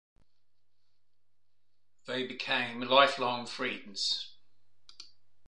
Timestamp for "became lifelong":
2.25-3.45